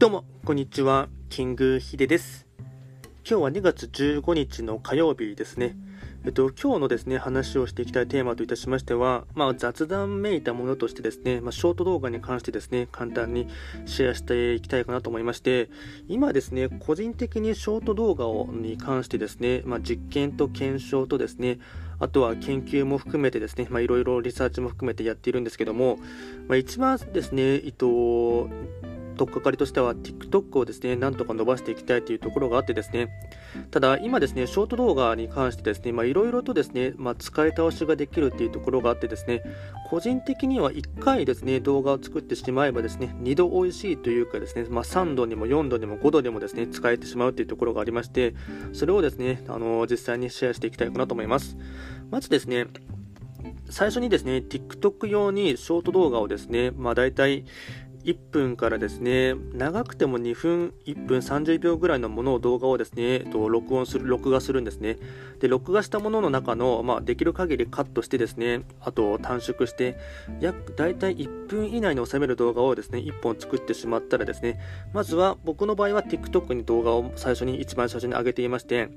[0.00, 1.10] どうも、こんにちは。
[1.28, 2.46] キングヒデです。
[3.28, 5.76] 今日は2月15日の火曜日ですね。
[6.24, 13.46] えっと、今日のですね、話をしていきたいテーマといたしましては、まあ、雑談めいたものとしてですね、まあ、ショート動画に関してですね、簡単に
[13.84, 15.68] シェアしていきたいかなと思いまして、
[16.08, 21.58] 今ですね、個人的にショート動画をに関してですね、まあ、実験と検証とですね、
[21.98, 25.98] あとは研究も含めてですね、まあ、いろいろリサーチも含めてやっているんですけども、
[26.48, 28.48] まあ、一番ですね、えっと、
[29.20, 33.10] 取っかかりとしては TikTok をですね、なんとか伸ばしていきたいというところがあってですね、
[33.70, 39.42] ただ今ですね、ショート動画に関してですね、いろいろとですね、まあ使い倒しができるっていうところがあってですね、
[39.90, 48.34] 個人的には1回ですね、動画を作ってしまえばですね、2度美味しいというかですね、まあ3度にも4度にも5度にもですね、使えてしまうというところがありまして、
[48.72, 51.58] それをですね、あの実際にシェアしていきたいかなと思います。
[52.10, 52.68] まずですね、
[53.68, 57.44] 最初にですね、TikTok 用にショート動画をですね、まあ大体
[58.04, 64.98] 1分からですね、長くても2分、1分30秒ぐらいのものを動画をですね、えっと、録音する、録画するんですね。
[65.40, 69.96] で、録画したものの中の、まあ、できる限りカットしてですね、あと短縮して、
[70.40, 74.58] 約大体1分以内に収める動画をですね、1本作ってしまったらですね、
[74.94, 78.88] まずは僕の場合は TikTok に動画を最初に、一番最初に上げていまして、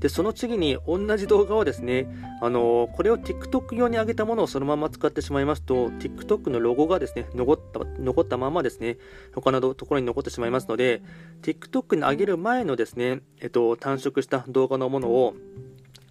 [0.00, 2.08] で、その次に同じ動画をですね、
[2.40, 8.96] あのーこれを TikTok 用に上げたものをそのまま使ってしまいますと、TikTok のロゴがですね、残った、残ったままですね、
[9.34, 11.02] 他のところに残ってしまいますので、
[11.42, 15.34] TikTok に上げる前のですね、えっと、短縮した動画のものを、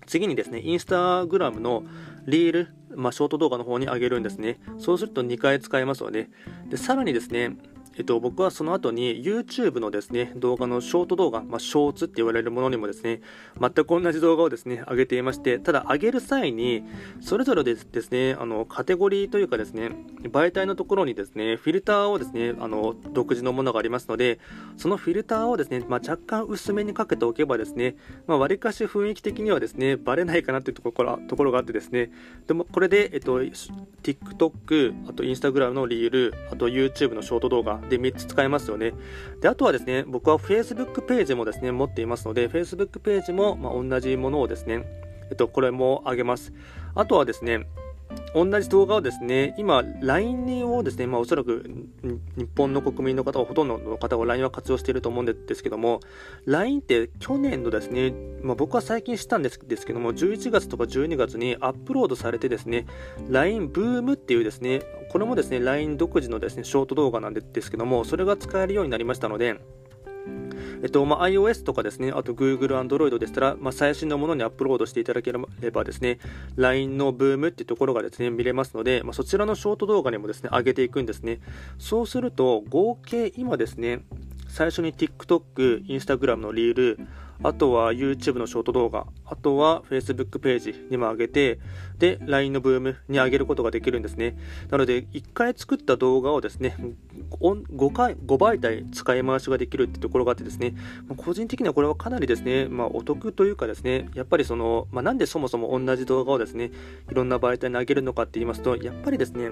[0.06, 1.84] 次にですね、インスタグラムの
[2.26, 4.60] リール、まあ、ショート動画の方に上げるんですね。
[4.78, 6.30] そうすると2回使えますので、
[6.70, 7.58] で、さらにですね、
[8.00, 13.20] えっと、僕はその後に YouTube のですね、動画のショート動画、まあ、ショーツって言われるものにもですね、
[13.60, 16.86] 全く同じ動画をですね、上げていまして、ただ上げる際に、
[17.20, 19.92] それぞれでですね、あの、カテゴリーというかですね、
[20.24, 24.40] 媒体のところにですね、フィルターをですね、あの、独自のものがありますので、
[24.78, 27.98] そのフィルターをですね、まあ、若干薄めにかけておけばですね、
[28.28, 32.14] まあ、割かし雰囲気的にはですね、バレないかなというところところがあってですね、
[32.48, 38.94] でもこれで、えっと、TikTok、あと Instagram のリール、あと YouTube のショート動画で3つ使えますよね。
[39.42, 44.86] で、あとはですね、僕は Facebook ページもですね、持っていますので、Facebook ページも、まあ、同じものをですね、
[45.30, 46.54] えっと、これもあげます。
[46.96, 47.68] あとはですね、
[48.34, 51.70] 同じ動画をですね、今、LINE をですね、まあ、おそらく
[52.38, 56.00] 日本の国民の方はほとんどの方が LINE は活用していると思うんですけども、
[56.46, 62.86] LINE って去年のですね、まあ、僕は最近知ったんですですけども、11月とか12月にアップロードされてですね、
[63.30, 64.82] LINE ブームっていうですね、
[65.12, 69.60] これもですね、LINE 独自のですね、ショート動画なんですけども、それが使えるようになりましたので、
[70.82, 76.20] えっとまあ、iOS とかですね、あと Google、Android でしたら、まあ、最新のものにアップロードしていただければですね、
[76.56, 81.42] LINE のブームっていうところがですね、見れますので、まあ、そちらのショート動画にもですね、上げていくんですね。
[81.78, 84.06] そうすると、合計今ですね、
[84.48, 87.00] 最初に TikTok、Instagram のリール、
[87.42, 91.60] あとは YouTube のショート動画、あとは Facebook ページにも上げて、
[91.98, 94.38] で、LINE のブームに上げることができるんですね。
[94.70, 96.76] なので、1回作った動画をですね、
[97.32, 100.76] 5回、5媒体使い回しができるってところがあってですね、
[101.16, 106.72] 個人的にはこれはかなりですね、まあ、お得というかですね、やっぱりその、まあ、なんでそもそも同じ動画をですね、
[107.10, 109.52] いろんな媒体に上げるのかって言いますと、やっぱりですね、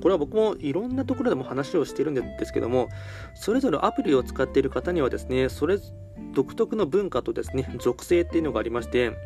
[0.00, 2.88] これは僕もいろんなところでも話をしているんですけども、
[3.34, 5.78] それぞれアプリを使っている方にはですね、それ
[6.34, 9.16] 独特の文化とですね、属性っていうのがありまして、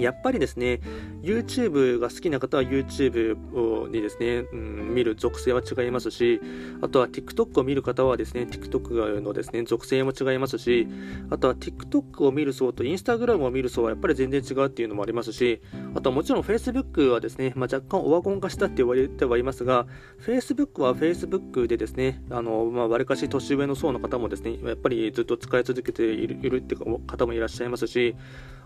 [0.00, 0.80] やっぱりですね、
[1.22, 6.40] YouTube が好きな方は YouTube にですね、うん、見る属性は違いますし、
[6.80, 10.88] あとは TikTok を見る方はですね、TikTok のですね、属性も違いますし、
[11.30, 15.60] あとは TikTok を見る層と Instagram を見る層はやっぱり全然違うっていうのもありますし、
[15.94, 19.86] あとはもちろん Facebook はですね、まあ、若干オワコン化したって言われてはいますが、
[20.24, 28.16] Facebook は Facebook でですね、あの、まあ、割かし年上の層の方もですね、やっぱりずっと使い続けているいるって方もいらっしゃいますし、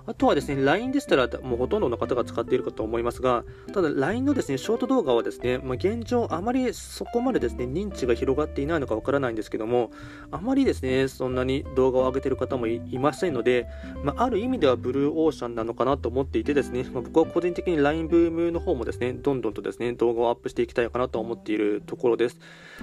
[0.07, 9.91] あとはですね、LINE でしたら、もうほとんどの方が使っているかと思いますが、ただ LINE のですね、ショート動画はですね、まあ、現状あまりそこまでですね、認知が広がっていないのかわからないんですけども、
[10.31, 13.67] あまりですね、そんなに動画を上げている方もいませんので、
[14.03, 22.39] まあ、ある意味ではブルーオーシャンなのかなと思っていてですね、まあ、僕は個人的に LINE ブームの方もですね、どんどんとですね、動画をアップしていきたいかなと思っているところです。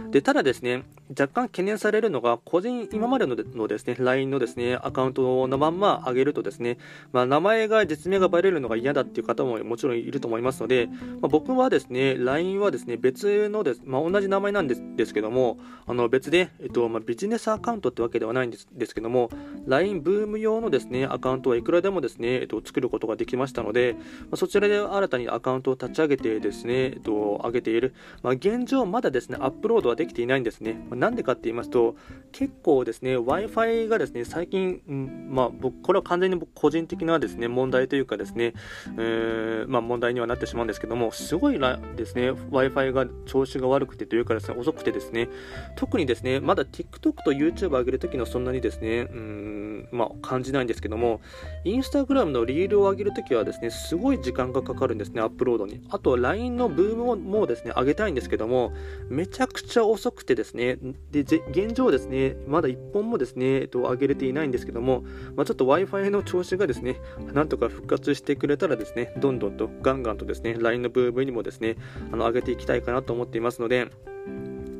[0.09, 6.77] で、ただですね、若干懸念されるのが、個人、今までののですね、LINE のですね、アカウントのまんま上げるとですね、
[7.11, 10.87] まあ、名前が実名がバレるのが嫌だっていう方ももちろんいると思いますので、
[11.21, 19.29] まあ、僕はですね LINE はですね別のです、まあ、同じ名前なんですですけどもあの別で、えっとまあ、ビジネスアカウントってわけではないんですですけども
[19.67, 27.93] LINE ブーム用のですねアカウントはいくらでもですね、えっと、作ることができましたので、まあ、そちらで新たにアカウントを立ち上げてですね、えっと、上げている、
[28.23, 31.95] まあ、現状まだですねアップロードはできていないんですね、まあ、なんでかって言いますと
[32.31, 38.53] 結構ですね Wi-Fi がですね最近、うん、まあ僕これは完全に僕個人的なですね問題というかですね、
[38.97, 45.29] えー、まあ、問題にはなってしまうんですけどもすごいですね Wi-Fi が調子が悪くてというかですね遅くてですね
[45.75, 51.21] 特にですねまだ TikTok と YouTube 上げるときのそんなにですねうんまあ、感じないんですけども
[51.65, 55.81] Instagram のリールを上げるときはですねすごい時間がかかるんですねアップロードに。
[55.89, 58.73] あと LINE のブームもですね上げたいんですけども
[59.09, 60.77] めちゃくちゃ遅くてですね
[61.11, 65.03] で現状ですねまだ1本もですね、えっと、上げれていないんですけども、
[65.35, 66.90] まあ、ちょっと Wi-Fi の調子がですね、
[67.33, 71.75] なんとか復活してくれたらですね、どんどんとガンガンとですね、LINE のブームにもですね、
[72.11, 73.87] あの上げていきたいかなと思っていますので、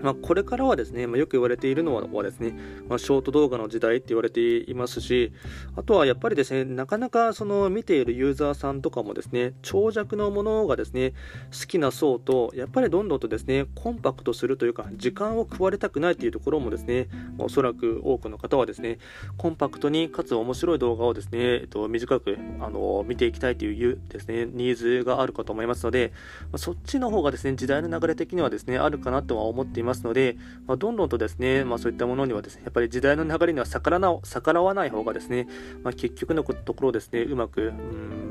[0.01, 2.55] まあ、これからはですね、まあ、よく言われているのはですね、
[2.87, 5.31] まあ、ショート動画の時代って言われていますし、
[5.75, 11.11] あとはやっぱりですね、なかなかその見ているユーザーさんとかもですね、長尺のものがですね、
[11.51, 17.07] 好きな層と、やっぱりどんどんとですね、コンパクトするというか、時間を食われたくないというところもですね、
[17.37, 18.99] おそらく多くの方はですね、
[19.37, 26.11] コンパクトにかつ面白い動画をですね、えっと、短くあの見ていきたいというですね、ニーズがあるかと思いますので、
[26.51, 29.90] まそっちの方がですね、時代の流れ的にはですね、あるかなとは思っています。
[29.91, 35.47] ますので、まあ、どんどんとですね、まあ、そういったものにはですね、やっぱり時代の流れには逆らな逆らわない方がですね、
[35.83, 38.21] まあ、結局のところですね、うまく、うん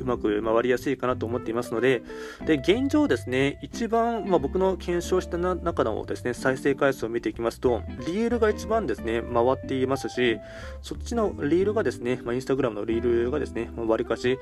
[0.00, 2.02] うまく回りやすいかなと思っていますので、
[2.44, 10.38] で現状ですね、一番、まあ、僕の検証した中のですね、再生回数を見ていきますと、リールが一番ですね、回っていますし、
[10.82, 14.38] そっちのリールがですね、まあ、インスタグラムのリールがですね、わりかし、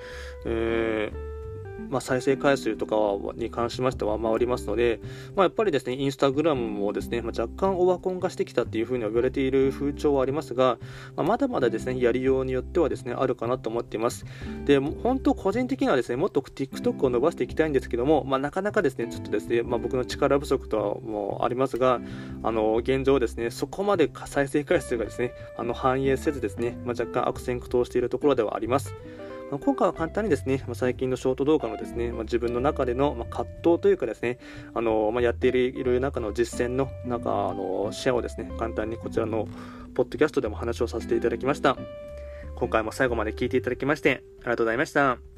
[0.47, 1.40] えー
[1.91, 2.97] まあ、再生回数とか
[3.37, 5.01] に関しましては回りますので、
[5.37, 10.79] まあ、やっぱりですね、インスタグラムもですね、まあ、若干オワコン化してきたっていうふうに言われている風潮はありますが、
[11.17, 14.25] まあ、まだまだですね、やりようによってはですね、あるかなと思っています。
[14.65, 22.01] で、本当個人的にはですね、もっと TikTok を伸ばしていきたいんですけども、まあ、なかなかですね、ちょっとですね、まあ、僕の力不足とはもありますが、
[22.43, 28.95] あの、現状ですね、そこまで再生回数がですね、あの反映せずですね、まあ、若干悪戦苦闘しているところではあります。
[29.51, 34.39] ま今回は簡単にですね、ま最近のショート動画のですね、ま自分の中での、ま葛藤というかですね、
[34.75, 39.49] あのまやっているいろいろ中の実践の中あのシェアをですね、簡単にこちらの
[39.95, 41.77] ポッドキャストでも話をさせていただきました。
[42.55, 45.30] 今回も最後まで聞いていただきまして、ありがとうございました。